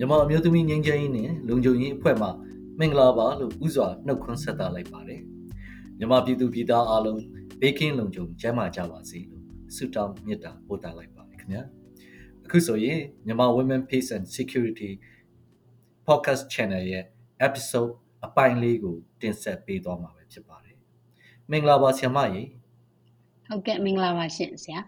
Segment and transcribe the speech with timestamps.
[0.00, 2.28] မြန်မာအမျိုးသမီးငင်းချမ်းရေးနဲ့လုံခြုံရေးအဖွဲ့မှ
[2.78, 5.22] မင်္ဂလာပါလို့ဥစွာနှုတ်ခွန်းဆက်သလိုက်ပါတယ်
[5.98, 7.20] မြန်မာပြည်သူပြည်သားအားလုံး
[7.60, 9.44] ဘေးကင်းလုံခြုံကျန်းမာကြပါစေလို့
[9.74, 11.62] ဆုတောင်းမေတ္တာပို့သလိုက်ပါတယ်ခင်ဗျာ
[12.44, 14.90] အခုဆိုရင်မြန်မာ Women Peace and Security
[16.06, 17.04] Podcast Channel ရဲ့
[17.46, 17.92] episode
[18.26, 20.76] အပိုင်းလေးကိုတင်ဆက်ပေးသွားမှာပဲဖြစ်ပါတယ်
[21.50, 22.48] မင်္ဂလာပါဆရာမကြီး
[23.48, 24.80] ဟုတ်ကဲ့မင်္ဂလာပါရှင်ဆရာ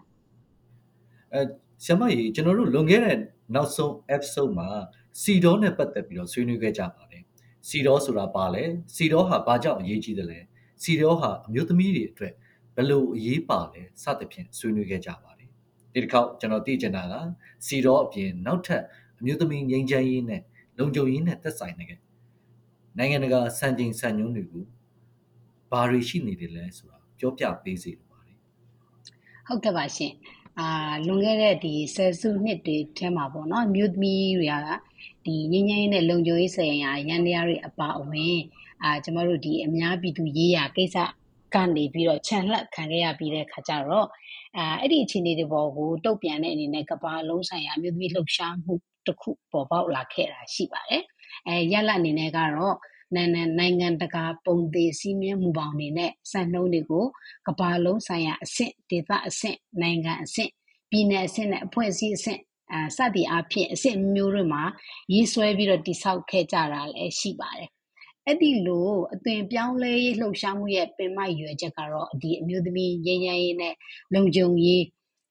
[1.33, 1.41] အဲ
[1.83, 3.17] ဆရာမကြီးကျွန်တော်တို့လွန်ခဲ့တဲ့
[3.55, 4.69] နောက်ဆုံး episode မှာ
[5.21, 7.23] စီဒေါနဲ့ပတ်သက်ပြီးတော့ဆွေးနွေးခဲ့ကြပါတယ်
[7.69, 8.63] စီဒေါဆိုတာပါလဲ
[8.95, 10.39] စီဒေါဟာဘာကြောင့်အရေးကြီးတယ်လဲ
[10.83, 12.33] စီဒေါဟာအမျိုးသမီးတွေအတွက်
[12.75, 15.49] ဘယ်လိုအရေးပါလဲစသဖြင့်ဆွေးနွေးခဲ့ကြပါတယ်
[15.93, 17.13] ဒီတစ်ခေါက်ကျွန်တော်သိချင်တာက
[17.65, 18.83] စီဒေါအပြင်နောက်ထပ်
[19.19, 20.41] အမျိုးသမီးငြိမ်းချမ်းရေးနဲ့
[20.77, 21.99] လုံခြုံရေးနဲ့သက်ဆိုင်တဲ့
[22.97, 24.65] နိုင်ငံတကာစံချိန်စံညွှန်းတွေကို
[25.71, 28.37] ဘာတွေရှိနေတယ်လဲဆိုတာပြောပြပေးစေလိုပါတယ်
[29.47, 30.13] ဟုတ်ကဲ့ပါရှင်
[30.59, 34.55] အာလွန်ခဲ့တဲ့ဒီဆယ်စုနှစ်တွေထဲမှာပေါ့နော်မြို့သမီးတွေက
[35.25, 38.39] ဒီငင်းငင်းနဲ့လုံခြုံရေးဆိုင်ရာရန်တရားတွေအပါအဝင်
[38.83, 40.97] အာကျမတို့ဒီအများပြည်သူရေးရာကိစ္စ
[41.53, 44.07] ကနေပြီးတော့ခြံလှက်ခံခဲ့ရပြီးတဲ့ခါကျတော့
[44.57, 48.73] အာအဲ့ဒီအခြေအနေတွေပေါ်ကိုတုတ်ပြန်တဲ့အနေနဲ့ကဘာလုံးဆိုင်ရာမြို့သမီးလှုပ်ရှားမှု
[49.05, 51.03] တစ်ခုပေါ်ပေါက်လာခဲ့တာရှိပါတယ်
[51.47, 52.75] အဲရလက်အနေနဲ့ကတော့
[53.15, 57.05] နိုင်ငံနိုင်ငံတကာ ပုံသေးစည်းမျဉ်းမူပေါင်းတွေနဲ့ စံနှုန်းတွေကို
[57.47, 60.51] ကမ္ဘာလုံးဆိုင်ရာအဆင့် ဒေသအဆင့် နိုင်ငံအဆင့်
[60.89, 62.41] ပြည်내အဆင့်နဲ့ အဖွဲ့အစည်းအဆင့်
[62.71, 64.63] အဲစသည်အားဖြင့် အဆင့်မျိုးတွေမှာ
[65.13, 67.69] ရေးဆွဲပြီးတော့တိဆောက်ခဲ့ကြတာလည်း ရှိပါတယ်
[68.25, 73.75] အဲ့ဒီလို အသွင်ပြောင်းလဲရေး လှုပ်ရှားမှုရဲ့ ပင်မရွယ်ချက်ကတော့ဒီအမျိုးသမီးရင်းရင်းရေးနဲ့
[74.13, 74.83] လုံခြုံရေး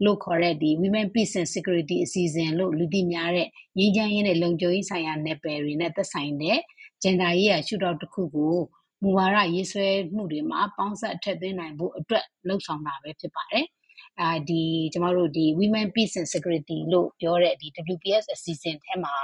[0.04, 6.58] လို့ခေါ်တဲ့ဒီ Women Peace and Security အစီအစဉ်လို့ လူသိများတဲ့ ငြိမ်းချမ်းရေးနဲ့ လုံခြုံရေးဆိုင်ရာ နယ်ပယ်တွေနဲ့ သက်ဆိုင်တဲ့
[7.02, 8.56] gender ရေးရာရှုထောင့်တစ်ခုကို
[9.02, 13.64] မူဝါဒရေးဆွဲမှုတွေမှာပေါင်းစပ်ထည့်သွင်းနိုင်ဖို့အတွက်လှုံ့ဆော်တာပဲဖြစ်ပါတယ်။
[14.20, 19.14] အာဒီကျမတို့ဒီ Women Peace and Security လို့ပြောတဲ့ဒီ WPS အစီအစဉ်ထဲမှာ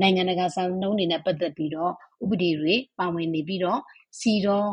[0.00, 1.92] နိုင်ငံတကာစံနှုန်းတွေနဲ့ပတ်သက်ပြီးတော့
[2.24, 3.80] ဥပဒေတွေပါဝင်နေပြီးတော့
[4.20, 4.68] စီတော့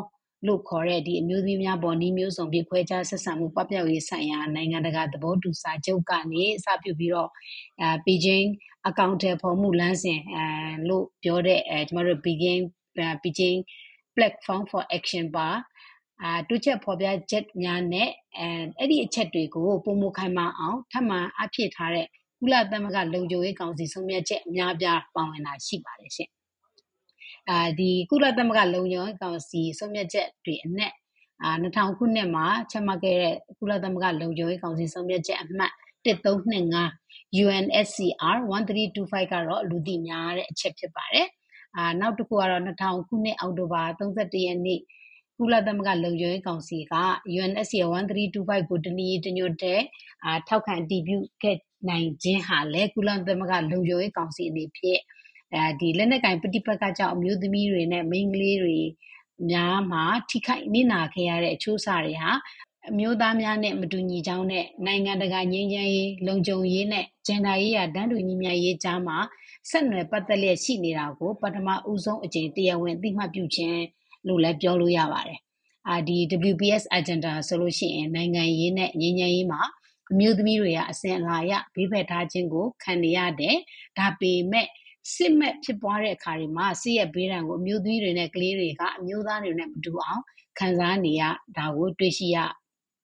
[0.46, 7.30] လို့ခေါ်တဲ့ ဒီအမျိုးသမီးများပေါ်နှီးမျိုးစုံပြခွဲခြားဆက်ဆံမှု ပပျောက်ရေးဆိုင်ရာ နိုင်ငံတကာသဘောတူစာချုပ်ကနေစပြုပြီးတော့
[7.80, 8.46] အဲပေဂျင်း
[8.88, 10.46] အကောင့်ထဲပေါ်မှုလမ်းစဉ်အဲ
[10.88, 12.62] လို့ပြောတဲ့အဲကျမတို့ပေဂျင်း
[13.22, 13.58] ပေဂျင်း
[14.16, 15.48] platform for action ပါ
[16.22, 18.08] အာတွချက်ဖော်ပြချက်များနဲ့
[18.38, 18.46] အဲ
[18.78, 22.06] အဲ့ဒီအချက်တွေကိုပုံမခိုင်မာအောင် ထပ်မံအဖြစ်ထားတဲ့
[22.40, 26.30] ကုလသမဂ္ဂလုံခြုံရေးကောင်စီ ဆုံးဖြတ်ချက် အများပြား ပါဝင်တာရှိပါတယ်ရှင်
[27.50, 30.92] အာဒီကုလသမဂ္ဂလုံခြုံရေးကောင်စီဆုံးဖြတ်ချက်တွေအနက်
[31.42, 35.72] အာ2000ခုနှစ်မှာချမှတ်ခဲ့တဲ့ကုလသမဂ္ဂလုံခြုံရေးကောင်စီဆုံးဖြတ်ချက်အမှတ်
[36.06, 41.26] 1325 UNSCR 1325ကတော့လူသိများတဲ့အချက်ဖြစ်ပါတယ်။
[41.76, 44.80] အာနောက်တစ်ခုကတော့2000ခုနှစ်အောက်တိုဘာ31ရက်နေ့
[45.38, 46.94] ကုလသမဂ္ဂလုံခြုံရေးကောင်စီက
[47.36, 49.80] UNSCR 1325ကိုတနည်းတညွတ်တဲ့
[50.24, 51.56] အာထောက်ခံတည်ပြုခဲ့
[51.88, 55.21] နိုင်ခြင်းဟာလည်းကုလသမဂ္ဂလုံခြုံရေးကောင်စီအနေဖြင့်အဲ
[55.80, 58.78] ဒီလက်နက်ကင်ပဋိပက္ခကြောင့်အမျိုးသမီးတွေနဲ့မိန်းကလေးတွေ
[59.50, 62.32] များမှာထိခိုက်နစ်နာခဲ့ရတဲ့အချိုးအစာတွေဟာ
[62.90, 69.18] အမျိုးသားများနဲ့မတူညီကြောင်းနဲ့နိုင်ငံတကာငြိမ်းချမ်းရေးလုံခြုံရေးနဲ့ဂျန်ဒါရေးရာတန်းတူညီမျှရေးကြားမှာ
[69.70, 73.80] ဆက်နွယ်ပတ်သက်လျက်ရှိနေတာကိုပထမဦးဆုံးအကြိမ်တရားဝင်အသိမှတ်ပြုခြင်း
[74.26, 75.38] လို့လည်းပြောလို့ရပါတယ်။
[75.88, 76.18] အာဒီ
[76.50, 79.62] WPS agenda ဆိုလို့ရှိရင်နိုင်ငံရေးနဲ့ငြိမ်းချမ်းရေးမှာ
[80.12, 83.56] အမျိုးသမီးတွေကအစဉ်အလာအရဘေးဖယ်ထားခြင်းကိုခံနေရတယ်။
[83.98, 84.66] ဒါပေမဲ့
[85.14, 90.22] စစ်မဲ့ဖြစ်ပွားတဲ့အခါတွေမှာစစ်ရဲ့ဘေးဒဏ်ကိုအမျိုးသမီးတွေနဲ့ကလေးတွေကအမျိုးသားတွေနဲ့မတူအောင်
[90.58, 91.22] ခံစားနေရ
[91.56, 92.38] ဒါကိုတွေ့ရှိရ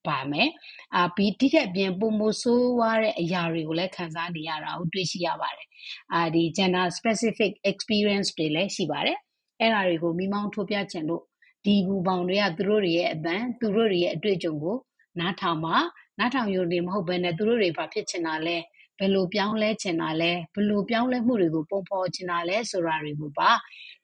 [0.06, 0.48] ပါမယ်။
[0.94, 5.68] အာပြီးတိကျပြင်ပုံမဆိုးွားတဲ့အရာတွေကိုလည်းခံစားနေရတာကိုတွေ့ရှိရပါတယ်။
[6.14, 9.18] အာဒီ gender specific experience တွေလည်းရှိပါတယ်။
[9.60, 11.22] အဲ့ဒါတွေကိုမိမောင်းထိုးပြချင်လို့
[11.64, 14.76] ဒီဘူပေါင်တွေကသူတို့တွေရဲ့အပန်းသူတို့တွေရဲ့အတွေ့အကြုံကို
[15.20, 15.76] နားထောင်ပါ
[16.18, 18.56] နားထောင်ရုံနဲ့မဟုတ်ဘဲနဲ့သူတို့တွေဘာဖြစ်ချင်တာလဲ
[18.98, 23.50] ဘယ်လိုပြောင်းလဲချင်တာလဲဘယ်လိုပြောင်းလဲမှုတွေကိုပုံဖော်ချင်တာလဲဆိုတာတွေကိုပါ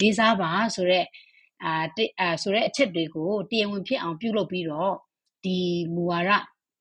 [0.00, 1.06] လေးစားပါဆိုတော့
[1.65, 1.72] အာ
[2.21, 4.94] အာဆိုတဲ့အချက်တွေကိုတရားဝင်ဖြစ်အောင်ပြုလုပ်ပြီးတော့
[5.44, 5.58] ဒီ
[5.94, 6.31] မူဝါဒ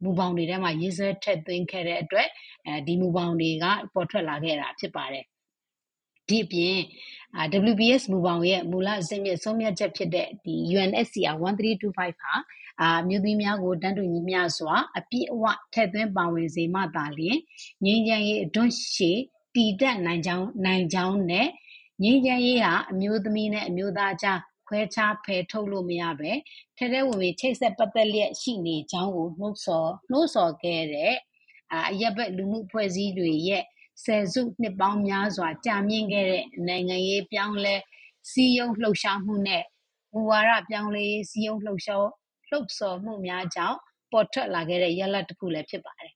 [0.04, 2.27] မူပေါင်းတွေထဲမှာရေးဆွဲထည့်သွင်းခဲ့တဲ့အတွက်
[2.65, 5.25] အဲဒီမူပေါင်းတွေကပေါ်ထွက်လာခဲ့တာဖြစ်ပါတယ်
[6.30, 6.77] ဒီအပြင်
[7.71, 12.33] WBS မူပေါင်းရဲ့မူလအစိမ့်မြင့်ဆုံးဖြတ်ချက်ဖြစ်တဲ့ဒီ UNSCR 1325ဟာ
[12.81, 15.44] အာမြို့သမီးများကိုတန်းတူညီမျှစွာ အပြည့်အဝ
[15.74, 17.40] ထည့်သွင်းပါဝင်စေမှသာလျှင်
[17.86, 19.20] ငြိမ်းချမ်းရေးအတွန်းရှည်
[19.56, 21.48] တည်တတ်နိုင်ကြောင်းနိုင်ကြောင်းနဲ့
[22.04, 26.31] ငြိမ်းချမ်းရေးဟာအမျိုးသမီးနဲ့အမျိုးသားကြားခွဲခြားဖယ်ထုတ်လို့မရပဲ
[26.78, 31.14] ထဲထဲဝင်ဝင်ချိတ်ဆက်ပတ်သက်လျက်ရှိနေကြောင်းကိုနှုတ်ဆော်နှုတ်ဆော်ခဲ့တဲ့
[31.74, 33.64] အရက်ဘက်လူမှုဖွဲ့စည်းတွေရဲ့
[34.04, 37.76] ဆယ်စုနှစ်ပေါင်းများစွာကြာမြင့်ခဲ့တဲ့နိုင်ငံရေးပြောင်းလဲ
[38.31, 39.64] စည်းရုံးလှုပ်ရှားမှုနဲ့
[40.14, 42.06] မူဝါဒပြောင်းလဲစည်းရုံးလှုပ်ရှား
[42.54, 43.78] လှုပ်ဆော်မှုများကြောင့်
[44.12, 46.14] ပေါ်ထွက်လာခဲ့တဲ့ရလဒ်တစ်ခုလည်းဖြစ်ပါတယ်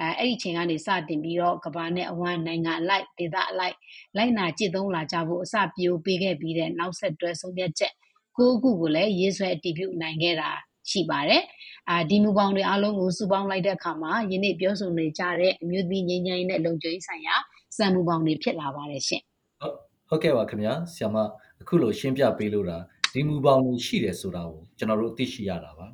[0.00, 3.76] အဲအဲ့ဒီချိန်ကနေစတင်ပြီးတော့ကမ္ဘာနဲ့အဝန်းနိုင်ငံအလိုက်ဒေသအလိုက်
[4.16, 7.92] လိုက်နာကျင့်သုံးလာကြဖို့အစပျိုးပေးခဲ့ပြီးတဲ့နောက်ဆက်တွဲဆုံးဖြတ်ချက်
[8.36, 10.50] ၉ခုကိုလည်းရေးဆွဲအတည်ပြုနိုင်ခဲ့တာ
[10.90, 11.42] ရှိပါတယ်။
[11.88, 17.34] အာဒီမူပေါင်းတွေအားလုံးကိုစုပေါင်းလိုက်တဲ့အခါမှာယနေ့ပြောဆိုနေကြတဲ့အမျိုးသမီးငြိမ်းချမ်းရေးနဲ့လုံခြုံရေးဆိုင်ရာ
[17.76, 19.22] စံမူပေါင်းတွေဖြစ်လာပါတယ်ရှင်။
[19.60, 19.74] ဟုတ်
[20.08, 21.16] ဟုတ်ကဲ့ပါခင်ဗျာဆ iam မ
[21.60, 22.78] အခုလိုရှင်းပြပေးလို့တာ
[23.12, 25.86] ဒီမူပေါင်းတွေရှိတယ်ဆိုတာကိုကျွန်တော်တို့သိရှိရတာပါ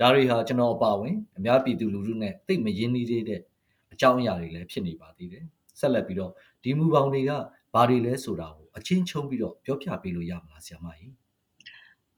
[0.00, 3.40] ဒါတွေဟာကျွန်တော်အပါအဝင်အများပြည်သူလူထုနဲ့သိမရင်းနှီးသေးတဲ့
[3.92, 5.44] အကြောင်းအရာတွေလည်းဖြစ်နေပါသေးတယ်
[5.80, 6.32] ဆက်လက်ပြီးတော့
[6.62, 7.30] ဒီမူပေါင်းတွေက
[7.74, 11.14] ဘာတွေလဲဆိုတာကိုအချင်းချုံပြီးတော့ပြောပြပေးလို့ရမလားဆ iam မကြီး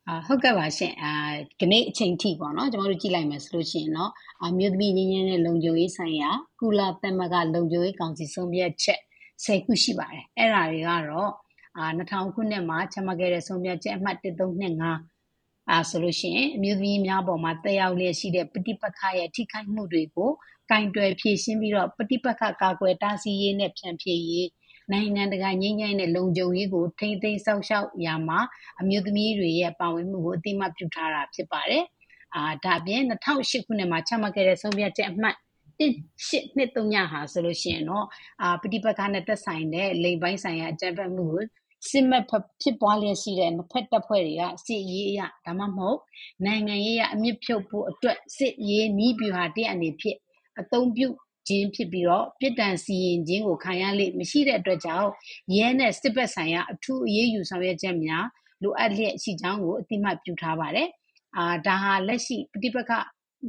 [0.09, 1.13] အာဟုတ်ကဲ့ပါရှင်အာ
[1.61, 4.11] ဒီနေ့အချိန်ထိပေါ့နော်ကျွန်တော်တို့ကြည့်လိုက်မယ်ဆိုလို့ရှိရင်တော့
[4.45, 6.31] အမျိုးသမီးငင်းငင်းနဲ့လုံခြုံရေးဆိုင်ရာ
[6.61, 9.01] ကုလသမဂ္ဂလုံခြုံရေးကောင်စီဆုံးဖြတ်ချက်
[9.45, 11.48] 10ခုရှိပါတယ်အဲ့ဒါတွေကတော့အာ
[11.79, 20.31] 2000ခုနှစ်မှာချမှတ်ခဲ့တဲ့ဆုံးဖြတ်ချက်အမှတ်1325အာဆိုလို့ရှိရင်အမျိုးသမီးများပေါ်မှာတက်ရောက်လျက်ရှိတဲ့ပဋိပက္ခရဲ့ထိခိုက်မှုတွေကို
[20.71, 24.49] ကင်တွယ်ဖြေရှင်းပြီးတော့ပဋိပက္ခကာကွယ်တားဆီးရေးနဲ့ဖြန့်ဖြေရေး
[24.93, 28.41] နိုင်ငံတကာငြိမ်းချမ်းတဲ့လုံခြုံရေးကိုထိမ့်သိမ်းဆောက်ရှောက်ရမှာ
[28.81, 31.85] အမျိုးသမီးတွေရဲ့ပါဝင်မှုကိုအတိမတ်ပြုထားတာဖြစ်ပါတယ်။
[32.35, 35.37] အာဒါပြင်2008ခုနှစ်မှာချမှတ်ခဲ့တဲ့ဆုံးဖြတ်ချက်အမှတ်
[35.81, 38.07] 1823ဟာဆိုလို့ရှိရင်တော့
[38.43, 41.45] အာပဋိပက္ခနဲ့သက်ဆိုင်တဲ့လိမ်ပိုင်းဆိုင်ရာအကြမ်းဖက်မှုကို
[41.89, 42.25] စစ်မှတ်
[42.63, 45.99] ဖြစ်ပွားလျက်ရှိတဲ့နှစ်ဖက်တပ်ဖွဲ့တွေက စစ်ရေးအရ ဒါမှမဟုတ်
[46.47, 50.19] နိုင်ငံရေးအရ အမြင့်ဖြုတ်ဖို့အတွက် စစ်ရေးနည်းဗျူဟာတရအနေဖြင့်
[50.61, 51.09] အသုံးပြု
[51.49, 55.11] ခြင်းဖြစ်ပြီးတော့ပြစ်ဒဏ်စီရင်ခြင်းကို ခံရလေမရှိတဲ့အတွက်ကြောင့်
[55.57, 58.27] ရဲနဲ့ စစ်ဘက်ဆိုင်ရာ အထူးအရေးယူဆောင်ရွက်ချက်များ
[58.63, 60.89] လိုအပ်လျက်ရှိကြောင်းကိုအတိမတ်ပြုထားပါတယ်။
[61.37, 62.93] အာဒါဟာ လက်ရှိ ပဋိပက္ခ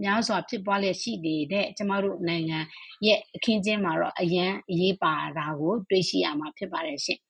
[0.04, 2.60] များစွာ ဖြစ်ပွားလျက်ရှိနေတဲ့ ကျမတို့နိုင်ငံ
[3.06, 7.20] ရဲ့ အခင်းကျင်းမှာတော့ အရန်အရေးပါတာကို တွေ့ရှိရမှာ ဖြစ်ပါတယ်ရှင်။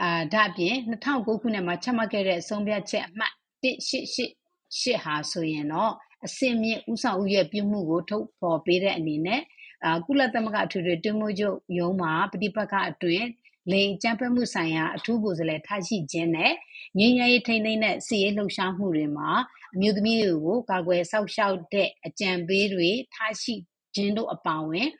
[0.00, 3.32] အာဒါအပြင်2009ခုနှစ်မှာချမှတ်ခဲ့တဲ့ဆုံးဖြတ်ချက်အမှတ်
[3.64, 5.92] 1888ဟာဆိုရင်တော့
[6.26, 9.42] အစင်မြင့်ဥဆောင်ဥရဲ့ပြုမှုကိုထုတ်ဖော်ပေးတဲ့အနေနဲ့
[9.84, 13.26] အာကုလသမဂ္ဂအထွေထွေတွင်းမှုချုပ်ရုံးမှာပဋိပက္ခအတွင်း
[13.72, 16.52] လိင်ကျန်းဖက်မှုဆိုင်ရာအထူးကိုယ်စားလှယ်ထားရှိခြင်းနဲ့
[16.98, 19.30] ငြိမ်းချမ်းရေးထိန်းသိမ်းတဲ့စီရေးလှုပ်ရှားမှုတွေမှာ
[19.74, 23.54] အမျိုးသမီးတွေကိုကာကွယ်ဆောက်ရှောက်တဲ့အကြံပေးတွေထားရှိ
[23.94, 24.90] ခြင်းတို့အပါအဝင်အာ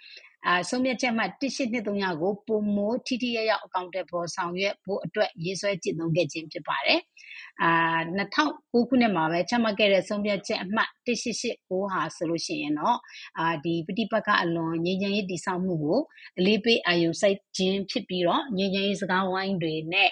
[0.68, 7.00] ဆုံးဖြတ်ချက်မှ1823ကိုပုံမိုးထိထိရရောက် အကောင့်တွေပေါ်ဆောင်ရွက်ဖို့အတွက် ရေးဆွဲကျင့်သုံးခဲ့ခြင်း ဖြစ်ပါတယ်။
[7.62, 7.70] အာ
[8.18, 12.98] 2009ခုနှစ်မှာပဲ ချမှတ်ခဲ့တဲ့ ဆုံးဖြတ်ချက်အမှတ်1889ဟာဆိုလို့ရှိရင်တော့
[13.38, 16.00] အာဒီပဋိပက္ခအလွန် ငြိမ်းချမ်းရေး တည်ဆောက်မှုကို
[16.38, 20.10] အလေးပေး အာရုံစိုက်ခြင်းဖြစ်ပြီးတော့ ငြိမ်းချမ်းရေး စကားဝိုင်းတွေနဲ့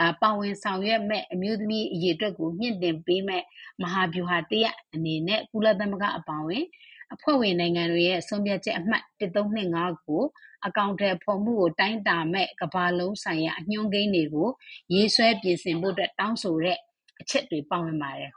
[0.00, 3.42] အာပါဝင်ဆောင်ရွက်မဲ့အမျိုးသမီး အရေးအတွက်ကို မြင့်တင်ပေးမဲ့
[3.82, 6.64] မဟာဗျူဟာတရက်အနေနဲ့ ကုလသမဂ္ဂ အပါအဝင်
[7.14, 10.22] အဖွဲ့ဝင်နိုင်ငံတွေရဲ့ ဆုံးဖြတ်ချက်အမှတ်1325ကို
[10.66, 14.48] အကောင့်ထဲပေါ်မှုကို တိုင်းတာမဲ့ကဘာလုံးဆိုင်ရာ အညွှန်းကိန်းတွေကို
[14.92, 16.78] ရေးဆွဲပြင်ဆင်ဖို့အတွက် တောင်းဆိုတဲ့
[17.20, 18.32] အချက်တွေ ပါဝင်ပါတယ်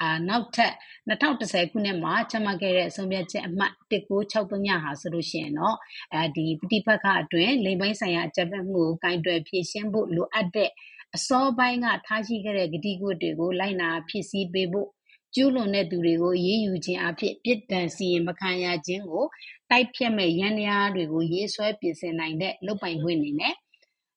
[0.00, 0.72] အာနောက်ထပ်
[1.08, 5.76] 2010ခုနှစ်မှာ ချမှတ်ခဲ့တဲ့ ဆုံးဖြတ်ချက်အမှတ်1963ဟာဆိုလို့ရှိရင်တော့
[6.12, 10.70] အဲဒီပဋိပက္ခအတွင်း လိမ်ပိုင်းဆိုင်ရာ အကြမ်းဖက်မှုကိုကင်တွယ်ဖြေရှင်းဖို့ လိုအပ်တဲ့
[11.14, 14.88] အစောပိုင်းက ထားရှိခဲ့တဲ့ဂတိကဝတ်တွေကို လိုက်နာဖြစ်စည်းပေးဖို့
[15.34, 19.24] ကျူးလွန်တဲ့သူတွေကိုရေးယူခြင်းအဖြစ်ပြစ်ဒဏ်စီရင်မခံရခြင်းကို
[19.70, 23.54] တိုက်ဖြတ်မဲ့ရန်ရာတွေကိုရေးဆွဲပြင်ဆင်နိုင်တဲ့လုတ်ပိုင်ခွင့်နေနဲ့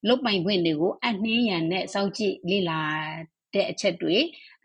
[0.07, 2.81] လုတ်ပိုင်ခွင့်တွေကိုအနှင်းရန်နဲ့စောင့်ကြည့်လေ့လာ
[3.53, 4.17] တဲ့အချက်တွေ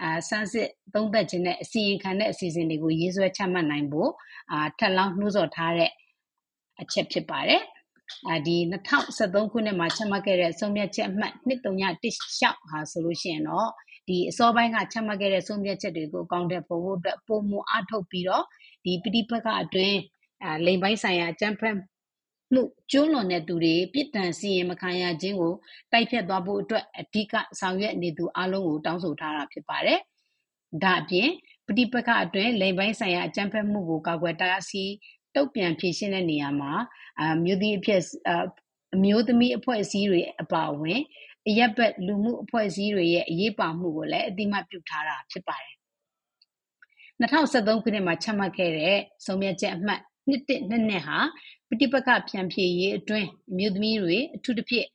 [0.02, 4.10] အာစမ်းစစ်သုံးသပ်ခြင်းနဲ့အစီရင်ခံတဲ့အစီအစဉ်တွေကိုရေးဆွဲချမှတ်နိုင်ဖို့
[4.52, 5.90] အာထက်လောင်းနှိုးဆော်ထားတဲ့
[6.80, 7.62] အချက်ဖြစ်ပါတယ်
[8.28, 13.70] အာဒီ2013ခုနှစ်မှာချမှတ်ခဲ့တဲ့ဆုံးဖြတ်ချက်အမှတ်2316ဟာဆိုလို့ရှိရင်တော့
[14.10, 18.44] ဒီအစောပိုင်းကချမှတ်ခဲ့တဲ့ဆုံးဖြတ်ချက်တွေကိုအကောင့်ထဲပေါ်ဖို့အတွက်ပုံမအထုတ်ပြီးတော့
[18.84, 19.98] ဒီပဋိပက္ခအတွင်း
[20.44, 25.54] အာလိမ်ပိုင်းဆိုင်ရာအကြမ်းဖက်မှုကျူးလွန်တဲ့သူတွေပြစ်ဒဏ်စီရင်မခံရခြင်းကို
[25.92, 29.98] တိုက်ဖြတ်သွားဖို့အတွက်အဓိကဆောင်ရွက်နေသူအလုံးကိုတောင်းဆိုထားတာဖြစ်ပါတယ်။
[30.82, 31.28] ဒါအပြင်
[31.66, 34.92] ပဋိပက္ခအတွင်းလိမ်ပိုင်းဆိုင်ရာအကြမ်းဖက်မှုကိုကာကွယ်တားဆီး
[35.34, 36.72] တုတ်ပြန်ဖြေရှင်းတဲ့နေရာမှာ
[37.20, 38.02] အမျိုးသမီးအဖြစ်
[38.94, 41.00] အမျိုးသမီးအဖွဲ့အစည်းတွေအပါအဝင်
[41.48, 45.76] အရက်ဘက်လူမှုအဖွဲ့အစည်းတွေရဲ့အရေးပါမှုကိုလည်းအတိမတ်ပြုထားတာဖြစ်ပါတယ်။
[47.20, 51.18] 2013ခုနှစ်မှာချမှတ်ခဲ့တဲ့ဆုံးဖြတ်ချက်အမှတ်နှစ်တစ်နှစ်နှစ်ဟာ
[51.68, 54.88] ပဋိပက္ခပြန်ဖြေရေးအတွင်းအမျိုးသမီးတွေအထူးသဖြင့်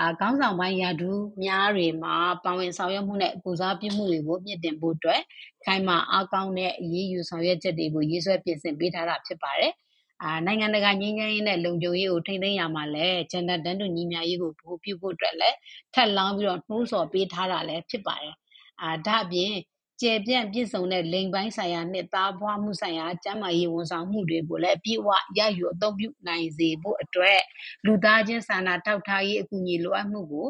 [0.00, 5.20] အာခေါင်းဆောင်ပိုင်းရာထူးများတွေမှာပါဝင်ဆောင်ရွက်မှုနဲ့ကိုစားပြုမှုတွေကိုမြင့်တင်ဖို့အတွက်
[5.64, 9.72] ခိုင်မာအားကောင်းတဲ့အရေးယူဆောင်ရွက်ချက်တွေကိုရေးဆွဲပြင်ဆင်ပေးထားတာဖြစ်ပါတယ်။
[10.22, 15.56] အာနိုင်ငံတကာငြိမ်းချမ်းရေးနဲ့လုံခြုံရေးကိုထိန်းသိမ်းရမှာလဲဂျန်ဒါတန်းတူညီမျှရေးကိုပိုပြုဖို့အတွက်လည်း
[15.94, 18.34] ထပ်လောင်းပြီးတော့နှိုးဆော်ပေးထားတာလည်းဖြစ်ပါတယ်။
[18.82, 19.52] အာဒါအပြင်
[20.00, 27.40] ကျယ်ပြန့်ပြည့်စုံတဲ့လိင်ပိုင်းဆိုင်ရာနဲ့သားပွားမှုဆိုင်ရာကျန်းမာရေးဝန်ဆောင်မှုတွေကိုလည်းအပြည့်အဝရယူအသုံးပြုနိုင်စေဖို့အတွက်
[27.86, 30.48] လူသားချင်းစာနာထောက်ထားရေးအကူအညီလိုအပ်မှုကို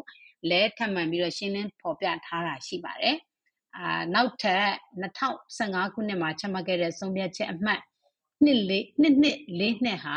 [0.49, 3.17] လည်းထပ်မံပြီးတော့ရှင်းလင်းဖော်ပြထားတာရှိပါတယ်။
[3.77, 4.65] အာနောက်ထပ်
[5.03, 7.81] 2015ခုနှစ်မှာချမှတ်ခဲ့တဲ့ဆုံးဖြတ်ချက်အမှတ်
[8.43, 10.17] နှစ်လေးနှစ်နှစ်လေးနှစ်ဟာ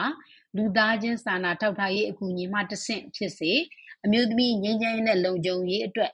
[0.56, 3.52] လူသားချင်းစာနာထောက်ထားရေးအကူအညီမှတဆင့်ဖြစ်စေ
[4.06, 6.12] အမျိုးသမီးငြိမ်းချမ်းရေးနဲ့လုံခြုံရေးအတွက်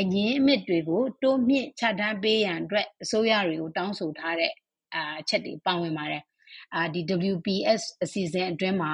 [0.00, 4.52] အငင်းအမြစ်တွေကိုတိုးမြင့်ချထားပေးရန်အတွက်အစိုးရတွေကိုတောင်းဆိုထားတဲ့
[5.20, 6.22] အချက်တွေပါဝင်ပါတယ်
[6.74, 7.00] အာဒီ
[7.32, 8.92] WPS အစီအစဉ်အတွင်းမှာ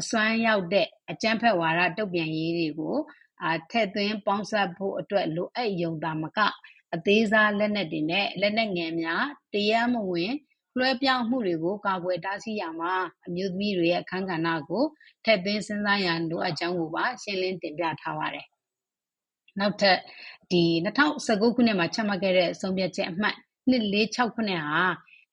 [0.00, 2.96] အစွမ်းရောက်တဲ့အကြမ်းဖက်ဝါဒတုတ်ပြန်ရေးတွေကို
[3.42, 6.38] အာထည့်သွင်းပေါင်းစပ်ဖို့အတွက်လိုအပ်ယုံတာမက
[6.94, 10.32] အသေးစားလက်နက်တွေနဲ့လက်နက်ငယ်များတရားမဝင်
[10.76, 12.92] လွှဲပြောင်းမှုတွေကို ကာကွယ်တားဆီးရမှာ
[13.26, 14.84] အမျိုးသမီးတွေရဲ့ အခန်းကဏ္ဍကို
[15.24, 18.46] ထည့်သွင်းစဉ်းစားရန် လိုအပ်ကြောင်းကိုပါ ရှင်းလင်းတင်ပြထားပါတယ်။
[19.58, 19.98] နောက်ထပ်
[20.52, 23.36] ဒီ2019ခုနှစ်မှာ ချမှတ်ခဲ့တဲ့ ဆုံးဖြတ်ချက်အမှတ်
[23.70, 24.82] 2469ခုနှစ်ဟာ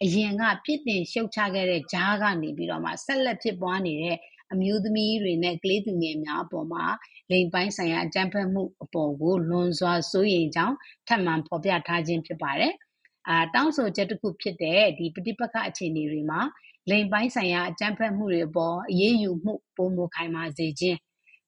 [0.04, 4.18] အရင်က ပြစ်တင်ရှုတ်ချခဲ့တဲ့ဂျားကနေပြီးတော့မှ ဆက်လက်ဖြစ်ပွားနေတဲ့
[4.52, 6.86] အမျိုးသမီးတွေနဲ့ ကလေးသူငယ်များအပေါ်မှာ
[7.32, 10.76] လိင်ပိုင်းဆိုင်ရာ အကြမ်းဖက်မှုအပေါ်ကို လွန်စွာစိုးရိမ်ကြောင်း
[11.08, 12.74] ထပ်မံဖော်ပြထားခြင်း ဖြစ်ပါတယ်။
[13.30, 16.42] အာတောင်းဆိုချက်တစ်ခုဖြစ်တဲ့ဒီပဋိပက္ခအခြေအနေတွေမှာ
[16.90, 20.98] လိင်ပိုင်းဆိုင်ရာအကြမ်းဖက်မှုတွေအပေါ်အရေးယူမှုပုံမခိုင်မာစေခြင်း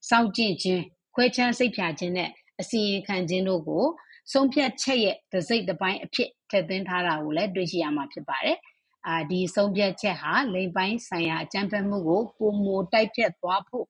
[0.10, 0.81] စောင့်ကြည့်ခြင်း
[1.15, 2.29] ခွဲခြားစိတ်ဖြာခြင်းနဲ့
[2.62, 3.86] အစီရင်ခံခြင်းတို့ကို
[4.31, 8.57] ဆုံးဖြတ်ချက်ရဲ့တစိမ့်တစ်ပိုင်းအဖြစ်ထည့်သွင်းထားတာကိုလည်းတွေ့ရှိရမှာဖြစ်ပါတယ်။
[9.07, 13.86] အာဒီဆုံးဖြတ်ချက်ဟာလိင်ပိုင်းဆိုင်ရာအကြမ်းဖက်မှုကိုပုံမတိုက်ဖြတ်သွားဖို့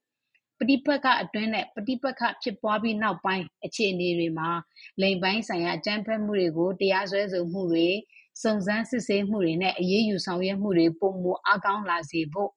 [0.59, 4.49] ပဋိပက္ခအတွင်းနဲ့ ပဋိပက္ခဖြစ်ပွားပြီးနောက်ပိုင်း အခြေအနေတွေမှာ
[5.01, 7.87] လိင်ပိုင်းဆိုင်ရာ အကြမ်းဖက်မှုတွေကို တရားစွဲဆိုမှုတွေ
[8.43, 12.51] စုံစမ်းစစ်ဆေးမှုတွေနဲ့ အရေးယူဆောင်ရွက်မှုတွေပုံမအကောင်းလာစေဖို့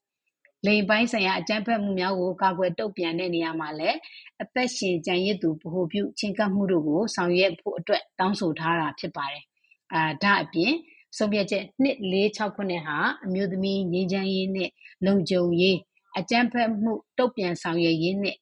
[0.66, 3.98] လိင်ပိုင်းဆိုင်ရာ အကြမ်းဖက်မှုများကို ကာကွယ်တုံ့ပြန်တဲ့နေရာမှာလည်း
[4.42, 9.44] အသက်ရှင်ကြံရည်သူ ဗဟုပြုချင်းကပ်မှုတို့ကို ဆောင်ရွက်ဖို့အတွက် တောင်းဆိုထားတာ ဖြစ်ပါတယ်။
[9.92, 10.72] အာဒါအပြင်
[11.16, 14.70] ဆုံးဖြတ်ချက်246ခုနှစ်ဟာ အမျိုးသမီး ငြိမ်းချမ်းရေးနဲ့
[15.06, 15.78] လုံခြုံရေး
[16.18, 18.36] အကြမ်းဖက်မှုတုတ်ပြန်ဆောင်ရွက်ရေးနဲ့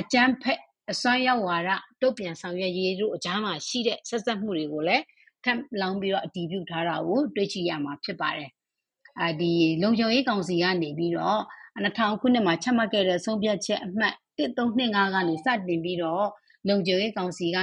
[0.00, 0.60] အကြမ်းဖက်
[0.90, 5.02] အစွမ်းရောက်ဝါဒတုတ်ပြန်ဆောင်ရွက်ရေးတို့အကြားမှာရှိတဲ့ဆက်ဆက်မှုတွေကိုလည်း
[5.44, 8.50] ထပ်လောင်းပြီးတော့အတည်ပြုထားတာကိုတွေ့ရှိရမှာဖြစ်ပါတယ်။
[9.20, 11.40] အာဒီလုံခြုံရေးကောင်စီကနေပြီးတော့
[11.84, 16.26] 2000ခုနှစ်မှာချမှတ်ခဲ့တဲ့ဆုံးဖြတ်ချက်အမှတ်1325ကနေစတင်ပြီးတော့
[16.68, 17.58] လုံခြုံရေးကောင်စီက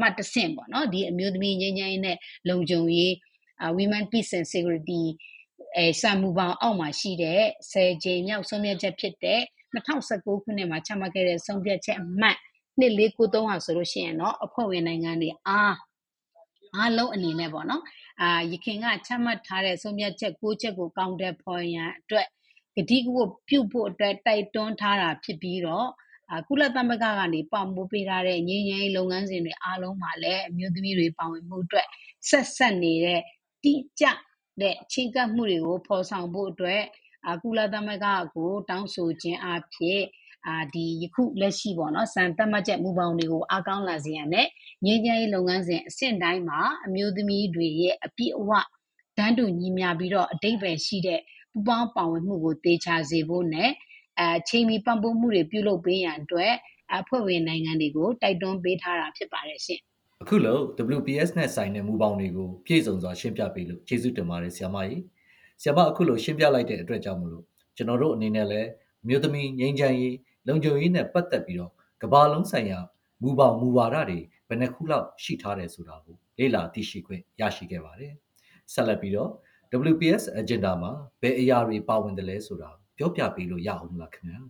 [0.00, 2.16] မှတ်တဆင့်ပေါ့နော်ဒီအမျိုးသမီးငြိမ်းချမ်းရေးနဲ့
[2.48, 3.12] လုံခြုံရေး
[3.76, 5.02] Women Peace and Security
[5.76, 9.40] အဲစာမူပေါင်းအောက်မှာရှိတဲ့ဆယ်ကြိမ်မြောက်ဆုံးဖြတ်ချက်ဖြစ်တဲ့
[9.74, 12.36] 2019ခုနှစ်မှာချမှတ်ခဲ့တဲ့ဆုံးဖြတ်ချက်အမှတ်
[12.80, 15.76] 2493ဟာဆိုလို့ရှိရင်တော့အဖွဲ့ဝင်နိုင်ငံတွေအား
[16.76, 17.82] အားလုံးအနေနဲ့ပေါ့နော်
[18.20, 22.26] အာယခင်ကချမှတ်ထားတဲ့ဆုံးဖြတ်ချက်၉ချက်ကိုကောင်းတဲ့ဖော်ရန်အတွက်
[22.76, 25.88] ဂတိကဝတ်ပြုဖို့အတွက်တိုက်တွန်းထားတာဖြစ်ပြီးတော့
[26.48, 31.86] ကုလသမဂ္ဂကနေပံ့ပိုးပေးထားတဲ့ငြိမ်းချမ်းရေးလုပ်ငန်းစဉ်တွေအားလုံးမှာလည်းအမျိုးသမီးတွေပါဝင်မှုအတွက်
[32.28, 33.20] ဆက်ဆက်နေတဲ့
[33.64, 34.04] တိကျ
[34.62, 36.82] တဲ့ချင်းကပ်မှုတွေကို ဖော်ဆောင်ဖို့အတွက်
[37.26, 40.00] အာကုလသမဂ္ဂကို တောင်းဆိုခြင်းအဖြစ်
[40.48, 44.46] အာဒီယခုလက်ရှိပေါ့နော် စံသတ်မှတ်ချက်မူပေါင်းတွေကို အားကောင်းလာစေရတဲ့
[44.84, 48.50] ငြိမ်းချမ်းရေးလုပ်ငန်းစဉ်အဆင့်တိုင်းမှာ အမျိုးသမီးတွေရဲ့ အပြည့်အဝ
[49.18, 51.20] တန်းတူညီမျှပြီးတော့အတိတ်ပဲရှိတဲ့
[51.52, 53.70] ပူပေါင်းပါဝင်မှုကိုတေချာစေဖို့နဲ့
[54.20, 56.52] အချိန်မီပံ့ပိုးမှုတွေ ပြုလုပ်ပေးရန်အတွက်
[56.98, 59.80] အဖွဲ့ဝင်နိုင်ငံတွေကို တိုက်တွန်းပေးထားတာ ဖြစ်ပါတယ်ရှင်
[60.22, 60.62] အခုလို့
[60.96, 65.02] WPS နဲ့ဆိုင်တဲ့မူပေါင်းတွေကိုပြည့်စုံစွာရှင်းပြပေးလို့ကျေးဇူးတင်ပါတယ်ဆရာမကြီး
[65.60, 67.44] ဆရာမအခုလို့ရှင်းပြလိုက်တဲ့အတွက်ကြောင့်မလို့
[67.76, 68.68] ကျွန်တော်တို့အနေနဲ့လည်း
[69.08, 71.72] မြို့သမီးငြိမ်းချမ်းရေးလုံခြုံရေးနဲ့ပတ်သက်ပြီးတော့
[72.02, 72.78] ကဘာလုံးဆိုင်ရာ
[73.22, 78.12] မူပေါင်းမူဝါဒတွေဘယ်နှခုလောက်ရှိထားတယ်ဆိုတာကိုလေ့လာသိရှိခွင့်ရရှိခဲ့ပါတယ်
[78.72, 79.30] ဆက်လက်ပြီးတော့
[79.90, 84.40] WPS agenda မှာဘယ်အရာတွေပါဝင်တယ်လဲဆိုတာပြောပြပေးလို့ရအောင်လားခင်ဗျာ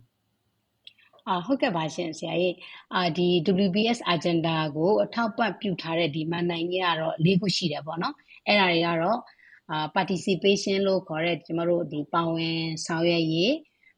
[1.29, 2.55] အာဟုတ်ကဲ့ပါရှင်ဆရာကြီး
[2.95, 3.27] အာဒီ
[3.65, 8.15] WBS agenda ကိုအထောက်ပံ့ပြုထားတဲ့ဒီမန်နိုင်ကြီးကတော့၄ခုရှိတယ်ပေါ့နော်
[8.47, 9.19] အဲ့ဒါတွေကတော့
[9.71, 13.53] အာ participation လို့ခေါ်တဲ့ကျမတို့ဒီပါဝင်ဆောင်ရွက်ရေး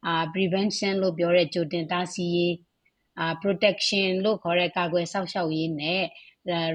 [0.08, 2.56] အာ prevention လို့ပြောတဲ့ကြိုတင်တားဆီးရေး
[3.20, 6.04] အာ protection လို့ခေါ်တဲ့ကာကွယ်စောင့်ရှောက်ရေးနဲ့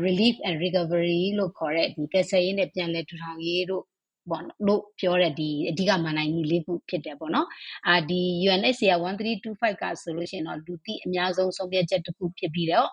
[0.06, 3.84] relief and recovery လို့ခေါ်တဲ့ဒီကယ်ဆယ်ရေးနဲ့ပြန်လည်ထူထောင်ရေးတို့
[4.30, 7.48] ပေါ့လို့ပြောတဲ့ဒီအဓိကမန်နိုင်ကြီးလေးခုဖြစ်တယ်ပေါ့နော်
[7.88, 12.88] အာဒီ UNHCR 1325ကဆိုလို့ရှိရင်တော့လူသိအများဆုံးဆုံးဖြတ်ချက်တစ်ခုဖြစ်ပြီးတော့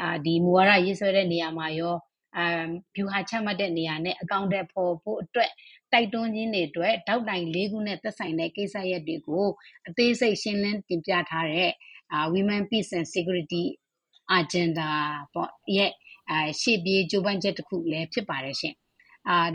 [0.00, 1.96] အာဒီမူဝါဒရေးဆွဲတဲ့နေရာမှာရော
[2.36, 5.50] အမ်ဗျူဟာချမှတ်တဲ့နေရာနဲ့အကောင့်တက်ဖို့ဖို့အတွက်
[5.92, 9.46] တိုက်တွန်းခြင်းတွေအတွက်တောက်တိုင်၄ခုနဲ့သက်ဆိုင်တဲ့ကိစ္စရပ်တွေကို
[9.88, 11.72] အသေးစိတ်ရှင်းလင်းတင်ပြထားတဲ့
[12.12, 13.64] အာ Women Peace and Security
[14.38, 14.90] Agenda
[15.34, 15.92] ပေါ့ရဲ့
[16.30, 18.85] အာရှေ့ပြေးကြိုးပမ်းချက်တစ်ခုလည်းဖြစ်ပါတယ်ရှင်အာ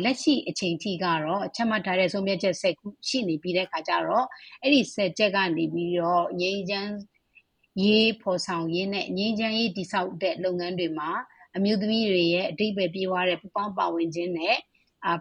[0.04, 4.26] လက်ရှိအချိန်ထိကတော့ ချမှတ်ထားတဲ့ ဆုံးဖြတ်ချက် ၁၀ ခု ရှိနေပြီးတဲ့အခါကျတော့
[4.64, 6.92] အဲဒီ ၁၀ ချက်ကနေပြီးတော့ ငြိမ်းချမ်း
[7.84, 11.12] ရေးဖော်ဆောင်ရေးနဲ့ ငြိမ်းချမ်းရေး တည်ဆောက်တဲ့ လုပ်ငန်းတွေမှာ
[11.56, 14.58] အမျိုးသမီးတွေရဲ့ အဓိပ္ပါယ်ပြည့်ဝတဲ့ ပူးပေါင်းပါဝင်ခြင်းနဲ့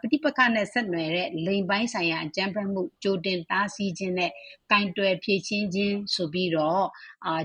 [0.00, 4.30] ပဋိပက္ခနဲ့ ဆက်နွယ်တဲ့ လိင်ပိုင်းဆိုင်ရာ အကြမ်းဖက်မှု ကြိုတင်တားဆီးခြင်းနဲ့
[4.70, 6.84] ကိုင်တွယ်ဖြေရှင်းခြင်း ဆိုပြီးတော့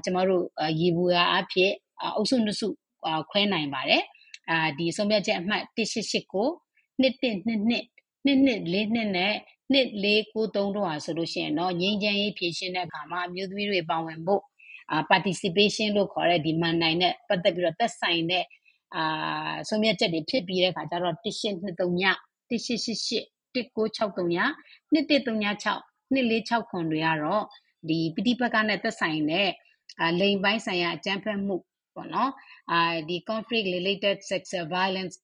[0.03, 0.45] ကျမတို့
[0.79, 1.74] ယေဘုယျအားဖြင့်
[2.15, 2.67] အုပ်စု ၂ စု
[3.29, 4.03] ခွဲနိုင်ပါတယ်။
[4.97, 6.47] ဆုံးဖြတ်ချက်အမှတ် ၁၈၈ ကို
[7.01, 7.81] 2122
[8.25, 9.35] 2242နဲ့
[9.73, 14.41] 2493တို့ဟာဆိုလို့ရှိရင်တော့ငြိမ်းချမ်းရေးဖြည့်ရှင်တဲ့အခါမှာအမျိုးသမီးတွေပါဝင်ဖို့
[14.91, 18.45] အာ participation လို့ခေါ်တဲ့ဒီမန်နိုင်နဲ့ပတ်သက်ပြီးတော့သက်ဆိုင်တဲ့
[18.95, 22.05] အာဆုံးဖြတ်ချက်တွေဖြစ်ပြီးတဲ့အခါကျတော့1823
[22.45, 23.25] 1888
[23.55, 24.49] 1963
[24.93, 25.77] 2136
[26.15, 27.43] 2460ခွန်တွေကတော့
[27.89, 29.49] ဒီပဋိပက္ခနဲ့သက်ဆိုင်တဲ့
[29.99, 31.55] အာလိန်ပိုင်းဆိုင်ရာအကြမ်းဖက်မှု
[31.95, 32.31] ပေါ့နော်
[32.71, 35.15] အာဒီ conflict related sexual violence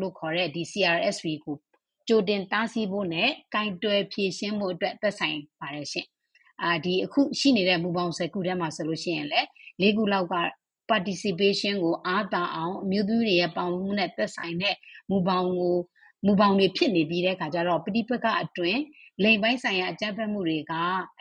[0.00, 1.56] လို့ခေါ်တဲ့ဒီ CRSV ကို
[2.08, 6.06] ကြိုတင်တားဆီးဖို့နဲ့ကင်တွယ်ဖြည့်ရှင်းဖို့အတွက်သက်ဆိုင်ပါတယ်ရှင်
[6.62, 9.46] အာဒီအခုရှိနေတဲ့မူပေါင်း၁၀ခုထဲမှာဆိုလို့ရှိရင်လည်း
[9.82, 10.36] ၄ခုလောက်က
[10.90, 14.76] participation ကိုအားသာအောင်အမျိုးသမီးတွေရဲ့ပါဝင်မှုနဲ့သက်ဆိုင်တဲ့
[15.10, 15.76] မူပေါင်းကို
[16.26, 18.80] မူပေါင်းတွေဖြစ်နေပြီးတဲ့အခါကျတော့ပဋိပက္ခအတွင်း
[19.22, 20.72] လိင်ပိုင်းဆိုင်ရာအကြမ်းဖက်မှုတွေက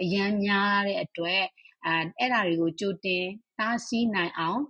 [0.02, 1.44] အရန်များတဲ့အတွက်
[1.86, 3.24] အဲအဲ့ဒါတွေကိုကြိုတင်
[3.60, 4.62] တားဆီးနိုင်အောင်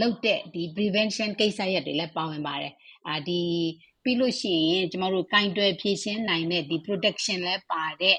[0.00, 2.72] လုပ်တဲ့ဒီ prevention ကိစ္စရပ်တွေလည်းပါဝင်ပါတယ်
[3.08, 3.40] အာဒီ
[4.02, 8.16] ပြီးလို့ရှိရင်ကျမတို့ကင်တွယ်ဖြည့်ရှင်းနိုင်တဲ့ဒီ protection လည်းပါတဲ့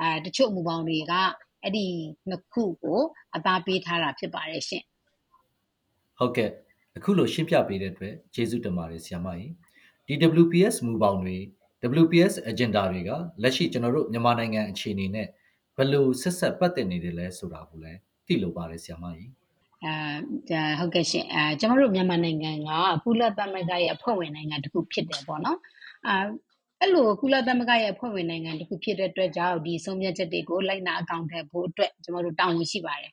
[0.00, 1.12] အာတချို့မူပေါင်းတွေက
[1.62, 1.86] အဲ့ဒီ
[2.28, 3.00] နှစ်ခုကို
[3.36, 4.82] အသားပေးထားတာဖြစ်ပါတယ်ရှင်
[6.18, 6.50] ဟုတ်ကဲ့
[6.96, 9.52] အခုလိုရှင်းပြပေးတဲ့အတွက်ကျေးဇူးတင်ပါတယ်ဆရာမကြီး
[10.06, 11.36] ဒီ WPS မူပေါင်းတွေ
[12.02, 13.10] WPS agenda တွေက
[13.42, 15.26] လက်ရှိကျွန်တော်တို့မြန်မာနိုင်ငံအခြေအနေနဲ့
[15.76, 19.30] ဘယ်လိုဆက်ဆက်ပတ်သက်နေတယ်လဲဆိုတာကိုလည်းသိလိုပါတယ်ဆရာမကြီး
[19.84, 22.70] အဲဟုတ်ကဲ့ရှင်အဲကျွန်တော်တို့မြန်မာနိုင်ငံက
[23.04, 25.58] ကုလသမဂ္ဂရဲ့အဖွဲ့ဝင်နိုင်ငံတစ်ခုဖြစ်တယ်ပေါ့နော်
[26.06, 26.14] အာ
[26.80, 33.12] အဲ့လိုကုလသမဂ္ဂရဲ့အဖွဲ့ဝင်နိုင်ငံတစ်ခုဖြစ်တဲ့အတွက်ကြောင့်ဒီဆုံးဖြတ်ချက်တွေကိုလိုက်နာအကောင့်ထည့်ဖို့အတွက်ကျွန်တော်တို့တာဝန်ရှိပါတယ်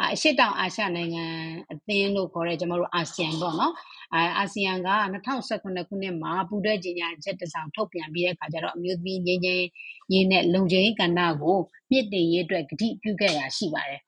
[0.00, 1.24] အရှေ့တောင်အာရှနိုင်ငံ
[1.72, 3.74] အသင်းလို့ခေါ်တဲ့ကျွန်တော်တို့အာဆီယံပေါ့နော်
[4.14, 9.66] အာအာဆီယံက2019ခုနှစ်မှာပူးတွဲကြီးညာချက်တစ်စောင်ထုတ်ပြန်ပြီးတဲ့အခါကျတော့အမျိုးသမီးငင်းချင်း
[10.12, 11.58] ရင်းနဲ့လုံခြုံရေးကဏ္ဍကို
[11.90, 14.00] မြင့်တင်ရေးအတွက်ကတိပြုခဲ့တာရှိပါတယ်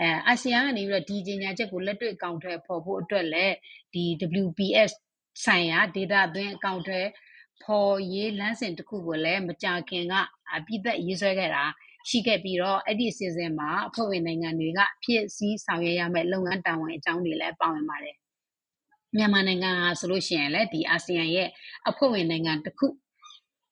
[0.00, 3.54] အဲအာဆီယံကနေပြီးတော့ဒီကြီးညာချက်ကိုလက်တွေ့အကောင့်ထဲပေါ်ဖို့အတွက်လည်း
[3.94, 4.04] ဒီ
[4.44, 4.92] WPS
[5.44, 7.00] ဆိုင်ရာ data သွင်းအကောင့်ထဲ
[7.62, 10.14] ဖော်ရေးလမ်းစဉ်တစ်ခုကိုလည်းမကြာခင်က
[10.66, 11.64] ပြည်သက်ရေးဆွဲခဲ့တာ
[12.08, 18.16] ရှိခဲ့ပြီးတော့အဲ့ဒီအစီအစဉ်မှာအဖွဲ့ဝင်နိုင်ငံတွေကဖြစ်စည်းဆောင်ရွက်ရမယ့်လုပ်ငန်းတာဝန်အကြောင်းတွေလည်းပါဝင်ပါတယ်
[19.16, 21.48] မြန်မာနိုင်ငံဟာဆိုလို့ရှိရင်လည်းဒီအာဆီယံရဲ့
[21.88, 22.86] အဖွဲ့ဝင်နိုင်ငံတစ်ခု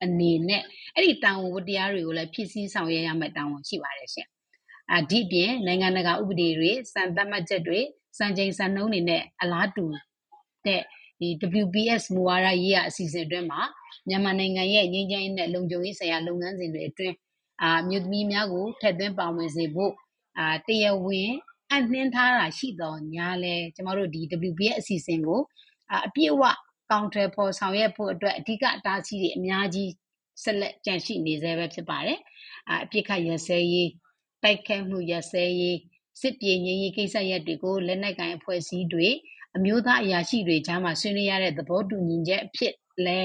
[0.05, 0.63] အနေနဲ့
[0.95, 4.29] အဲ့ဒီတာဝန်ဝတ္တရားတွေကိုလည်းဖြစ်စည်းဆောင်ရွက်ရမယ့်တာဝန်ရှိပါတယ်ရှင်
[4.92, 7.81] အဒီပြင်နိုင်ငံတကာဥပဒေတွေစံသတ်မှတ်ချက်တွေ
[8.18, 9.85] စံချိန်စံနှုန်းတွေနဲ့အလားတူ
[10.66, 10.83] တဲ့
[11.20, 11.29] ဒီ
[11.62, 13.61] WPS မူဝါဒရေးရအစီအစဉ်အတွင်းမှာ
[14.09, 17.14] မြန်မာနိုင်ငံရဲ့ငြိမ်းချမ်းရေးနဲ့လုံခြုံရေးဆိုင်ရာလုပ်ငန်းစဉ်တွေအတွင်း
[17.62, 19.92] အာမြို့သမီးများကိုထည့်သွင်းပါဝင်စေဖို့
[20.38, 21.31] အာတရားဝင်
[21.73, 25.40] အနှင်းထားတာရှိတော့ညာလဲကျမတို့ဒီ WPS အစီအစဉ်ကို
[25.90, 26.42] အာအပြည့်အဝ
[26.90, 29.90] ကောင်ထရဖော်ဆောင်ရွက်ဖို့အတွက်အဓိကအတားအဆီးတွေအများကြီး
[30.42, 32.18] ဆက်လက်ကြန့်ရှိနေသေးပဲဖြစ်ပါတယ်
[32.68, 33.90] အာအပြစ်ခတ်ရစဲရေး
[34.45, 35.79] တိုက်ခိုက်မှုရစဲရေး
[36.21, 39.09] စစ်ပြေငြိမ်းရေးကိစ္စရပ်တွေကိုလက်နက်ကိုင်အဖွဲ့အစည်းတွေ
[39.57, 42.75] အမျိုးသားအရာရှိတွေကြားမှာဆွေးနွေးရတဲ့သဘောတူညီချက်အဖြစ်
[43.07, 43.19] လဲ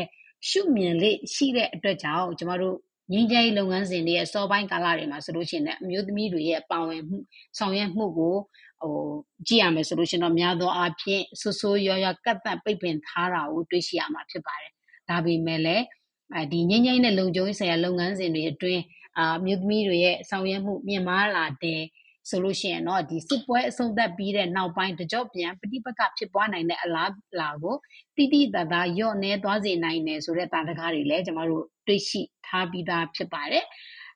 [0.50, 2.76] ရှုမြင်လေရှိတဲ့အတွက်ကြောင့်ကျမတို့
[3.12, 7.18] ငင်းကြိုင်းလုပ်ငန်းစဉ်တွေရဲ့စောပိုင်းကာလတွေမှာဆိုလို့ရှိရင်လည်းအမျိုးသမီးတွေရဲ့ပါဝင်မှု
[7.58, 8.36] ဆောင်ရွက်မှုကို
[8.82, 8.96] ဟို
[9.48, 14.72] ကြည့်ရမယ်ဆိုလို့ရှိရင်တော့များသောအားဖြင့်ဆူဆူရော်ရော်ကတ်တန့်ပိတ်ပင်ထားတာကိုတွေ့ရှိရမှာဖြစ်ပါတယ်။
[15.10, 15.99] ဒါပေမဲ့လည်းအဲ
[16.52, 18.82] ဒီငင်းကြိုင်းတဲ့လုံခြုံရေးဆိုင်ရာလုပ်ငန်းစဉ်တွေအတွင်း
[19.18, 21.82] အာမြို့သမီးတွေရဲ့ဆောင်ရွက်မှုမြင့်မားလာတဲ့
[22.30, 27.76] ဆိုလို့ရှိရင်တော့ဒီစစ်ပွဲအဆုံးသတ်ပြီးတဲ့နောက်ပိုင်းတကြော့ပြန်ပဋိပက္ခဖြစ်ပွားနိုင်တဲ့အလားလာကို
[28.18, 33.66] တိတိတသားယော့နေသွားစေနိုင်တယ်ဆိုတဲ့တာတကားတွေလည်းကျမတို့တွေ့ရှိထားပြီးသားဖြစ်ပါတယ်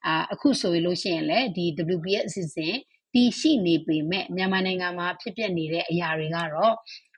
[0.05, 2.75] အာအခုဆိုရင်လို့ရှိရင်လည်းဒီ WPS အစီအစဉ်
[3.13, 6.73] တည်ရှိနေပေမဲ့မြန်မာနိုင်ငံမှာဖြစ်ပျက်နေတဲ့အရာတွေကတော့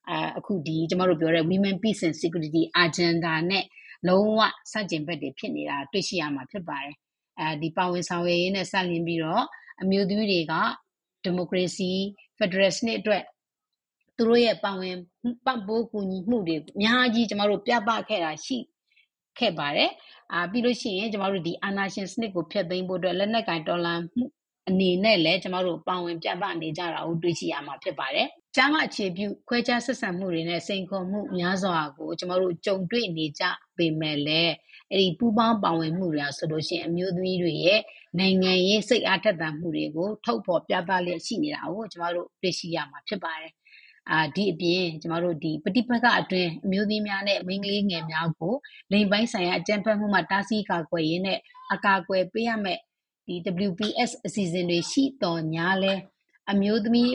[0.09, 3.65] အာအခုဒီကျမတို့ပြောတဲ့ Women Peace and Security Agenda နဲ့
[4.07, 4.39] လုံးဝ
[4.71, 6.95] စတင်ဘက်တွေဖြစ်နေတာတွေ့ရှိရမှာဖြစ်ပါတယ်
[7.39, 9.43] အဲဒီပါဝင်ဆောင်ရွက်ရေးနဲ့ဆက်လင်းပြီးတော့
[9.81, 10.53] အမျိုးသမီးတွေက
[11.23, 11.89] ဒီမိုကရေစီ
[12.37, 13.23] ဖက်ဒရယ်စနစ်အတွက်
[14.17, 14.95] သူတို့ရဲ့ပါဝင်
[15.45, 18.57] ပံ့ပိုးကူညီမှုတွေအများကြီးကျမတို့ပြသခဲ့တာရှိ
[19.39, 19.91] ခဲ့ပါတယ်
[20.33, 24.25] အာပြီးလို့ရှိရင်ကျမတို့ဒီအာနာရှင်စနစ်ကိုဖျက်သိမ်းဖို့အတွက်လက်နက်ကင်တော်လှန်မှု
[24.69, 33.43] အနေနဲ့လည်းကျမတို့ပါဝင်ပြသနေကြတာကိုတွေ့ရှိရမှာဖြစ်ပါတယ်။ ကျမအခြေပြုခွဲခြားဆက်ဆံမှုတွေနဲ့စိန်ခေါ်မှုများစွာကိုကျမတို့ကြုံတွေ့နေကြ
[33.77, 34.53] ပေမဲ့လည်း
[34.91, 37.81] အဲ့ဒီပူပေါင်းပါဝင်မှုတွေကဆိုလို့ရှိရင်အမျိုးသမီးတွေရဲ့
[38.19, 43.51] နိုင်ငံရေးစိတ်အားထက်သန်မှုတွေကိုထုတ်ဖော်ပြသလျက်ရှိနေတာကိုကျမတို့တွေ့ရှိရမှာဖြစ်ပါတယ်။
[44.11, 48.53] အာဒီအပြင်ကျမတို့ဒီပฏิပတ်ကအတွင်းအမျိုးသမီးများနဲ့မိန်းကလေးငယ်များကို
[48.91, 51.39] လိင်ပိုင်းဆိုင်ရာအကြံဖက်မှုမှတားဆီးကာကွယ်ရေးနဲ့
[51.73, 52.81] အကာအကွယ်ပေးရမယ့်
[53.27, 53.35] ဒီ
[53.67, 55.93] WPS အစီအစဉ်တွေရှိတော်ညာလဲ
[56.51, 57.11] အမျိုးသမီး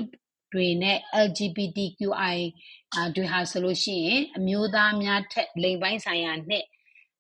[0.53, 2.39] တွေနဲ့ LGBTQI
[3.17, 6.65] တွေဟာဆိုလို့ရှိရင် အမျိုးသားများထက် လိင်ပိုင်းဆိုင်ရာနဲ့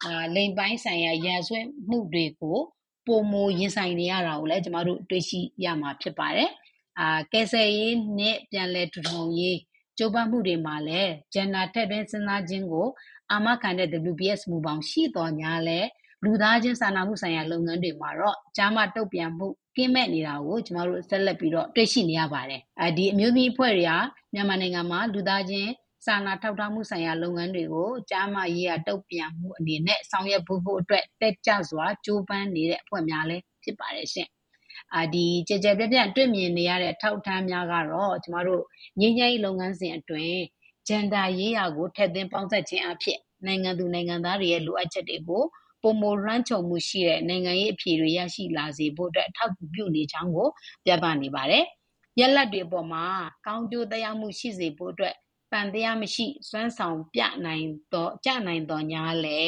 [0.04, 2.58] အာလိင်ပိုင်းဆိုင်ရာ ရာဇဝတ်မှုတွေကို
[3.06, 6.50] ပုံမရင်ဆိုင်နေရတာကိုလည်း ကျမတို့တွေ့ရှိရမှာဖြစ်ပါတယ်။
[7.00, 9.58] အာကယ်ဆယ်ရေးနဲ့ ပြန်လည်ထူထောင်ရေး
[9.98, 12.88] ကြိုးပမ်းမှုတွေမှာလည်းဂျန်နာထက်တွင်စဉ်းစားခြင်းကို
[13.30, 15.80] အာမခံတဲ့ WPS မူပေါင်းရှိတော်ညာလဲ
[16.24, 23.92] လူသားချင်းစာနာမှုဆိုင်ရာလုပ်ငန်းတွေမှာတော့ကျားမတုတ်ပြန်မှုကင်းမဲ့နေတာကိုကျမတို့ဆက်လက်ပြီးတော့တွေ့ရှိနေရပါတယ်။အဲဒီအမျိုးသမီးအဖွဲ့တွေက
[24.34, 25.70] မြန်မာနိုင်ငံမှာလူသားချင်း
[26.06, 34.28] စာနာထောက်ထားမှုဆိုင်ရာလုပ်ငန်းတွေကိုကြားမရေးရတုတ်ပြန်မှုအနေနဲ့ဆောင်ရွက်ဖို့ဖို့အတွက်တက်ကြစွာကြိုးပမ်းနေတဲ့အဖွဲ့များလည်းဖြစ်ပါတယ်ရှင်။
[34.94, 38.62] အာဒီကြကြပြပြတွေ့မြင်နေရတဲ့ထောက်ထားများကတော့ကျမတို့
[39.00, 40.40] ငင်းငယ်လုပ်ငန်းစဉ်အတွင်း
[40.88, 45.44] ဂျန်ဒါရေးရာကိုထည့်သွင်းပေါင်းစပ်ခြင်းအဖြစ်နိုင်ငံသူနိုင်ငံသားတွေရဲ့လိုအပ်ချက်တွေကို
[45.82, 50.48] ပုံမလွှမ်းခြုံမှုရှိတဲ့ နိုင်ငံရေးအဖြေတွေ ရရှိလာစေဖို့အတွက်ထောက်ကူပြုနေကြောင်းကို
[50.84, 51.64] ပြသနေပါတယ်။
[52.18, 53.04] ရက်လက်တွေပေါ်မှာ
[53.46, 55.14] ကောင်းကျိုးတရားမှု ရှိစေဖို့အတွက်
[55.52, 59.40] ပန်တရားမရှိ စွမ်းဆောင်ပြနိုင်တော့ကြနိုင်တော့ညာလေ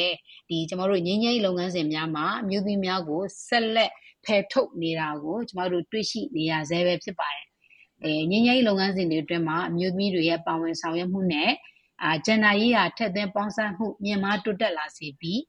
[0.49, 3.91] ဒီကျမတို့ငင်းငိမ့်လုပ်ငန်းစဉ်များမှာ အမျိုးသမီးများကို ဆက်လက်
[4.25, 7.47] ဖယ်ထုတ်နေတာကို ကျမတို့ တွေ့ရှိနေရဆဲပဲ ဖြစ်ပါတယ်။
[8.03, 11.51] အဲငင်းငိမ့်လုပ်ငန်းစဉ်တွေအတွင်းမှာ အမျိုးသမီးတွေရဲ့ ပါဝင်ဆောင်ရွက်မှုနဲ့
[12.03, 15.39] အာဂျန်နာရေးဟာထက်သွင်းပေါင်းစပ်မှု မြင်မာတိုးတက်လာစေပြီး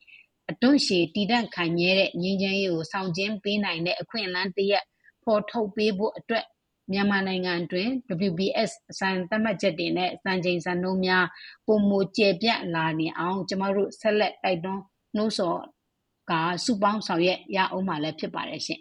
[0.50, 4.84] အတွန့်ရှည်တည်တံ့ခိုင်မြဲတဲ့ ငြိမ်းချမ်းရေးကို ဆောင်ကျဉ်ပေးနိုင်တဲ့ အခွင့်အလမ်းတစ်ရပ်
[5.24, 6.44] ဖော်ထုတ်ပေးဖို့အတွက်
[6.92, 7.90] မြန်မာနိုင်ငံအတွင်း
[8.28, 11.26] WBS စံသတ်မှတ်ချက်တွေနဲ့ စံချိန်စံနှုန်းများ
[11.66, 14.82] ပုံမကျေပြန့်လာနေအောင် ကျမတို့ ဆက်လက် တိုက်တွန်း
[15.16, 15.60] နှိုးဆော်
[16.30, 16.32] က
[16.64, 18.80] စုပေါင်းဆောင်ရွက်ရအောင်မှလည်း ဖြစ်ပါတယ်ရှင်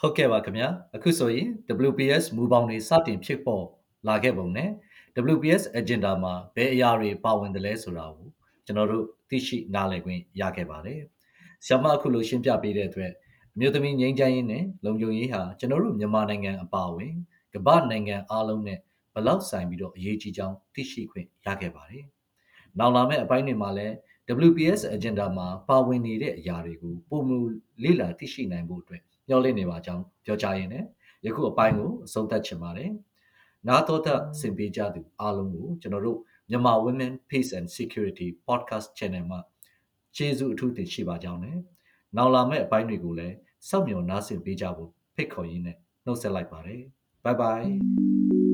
[0.00, 1.48] ဟုတ်ကဲ့ပါခင်ဗျာအခုဆိုရင်
[1.88, 3.64] WPS မူပေါင်းတွေစတင်ဖြစ်ပေါ်
[4.08, 4.70] လာခဲ့ပုံနဲ့
[5.32, 8.28] WPS agenda မှာဘယ်အရာတွေပါဝင်တယ်လဲဆိုတာကို
[8.68, 11.00] ကျွန်တော်တို့သိရှိနားလည်ခွင့်ရခဲ့ပါတယ်။
[11.66, 13.12] ဆ iam အခုလိုရှင်းပြပေးတဲ့အတွက်
[13.54, 17.12] အမျိုးသမီးငြိမ်းချမ်းရေးနဲ့လုံခြုံရေးဟာကျွန်တော်တို့မြန်မာနိုင်ငံအပါအဝင်
[17.54, 18.78] ကမ္ဘာနိုင်ငံအားလုံးနဲ့
[19.14, 22.04] ဘလောက်ဆိုင်ပြီးတော့အရေးကြီးကြောင်းသိရှိခွင့်ရခဲ့ပါတယ်။
[22.78, 23.94] နောက်လာမယ့်အပိုင်းတွေမှာလည်း
[24.46, 27.38] WPS agenda မှာပါဝင်နေတဲ့အရာတွေကိုပုံမူ
[27.82, 30.84] လေ့လာသိရှိနိုင်ဖို့အတွက်ညှော်လင့်နေပါကြောင်းပြောကြားရင်းနဲ့
[31.26, 32.90] ယခုအပိုင်းကိုအဆုံးသတ်ချင်ပါတယ်။
[33.68, 36.18] နားတော်သက်ဆင်ပေးကြသူအားလုံးကိုကျွန်တော်တို့
[36.50, 39.40] မြန်မာ Women Peace and Security Podcast Channel မှာ
[40.16, 41.58] ကျေးဇူးအထူးတင်ရှိပါကြောင်းနဲ့
[42.16, 43.36] နောက်လာမယ့်အပိုင်းတွေကိုလည်း
[43.68, 46.82] စောင့်မျှော်နားဆင်ပေးကြဖို့ဖိတ်ခေါ်ရင်းနဲ့နှုတ်ဆက်လိုက်ပါတယ်။
[47.24, 48.47] Bye bye